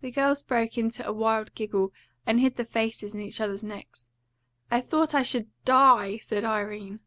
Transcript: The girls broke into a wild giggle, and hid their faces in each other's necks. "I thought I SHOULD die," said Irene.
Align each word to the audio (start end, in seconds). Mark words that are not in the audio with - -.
The 0.00 0.10
girls 0.10 0.42
broke 0.42 0.76
into 0.76 1.06
a 1.06 1.12
wild 1.12 1.54
giggle, 1.54 1.92
and 2.26 2.40
hid 2.40 2.56
their 2.56 2.64
faces 2.66 3.14
in 3.14 3.20
each 3.20 3.40
other's 3.40 3.62
necks. 3.62 4.08
"I 4.68 4.80
thought 4.80 5.14
I 5.14 5.22
SHOULD 5.22 5.46
die," 5.64 6.18
said 6.18 6.42
Irene. 6.44 6.98